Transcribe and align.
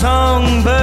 songbird. 0.00 0.79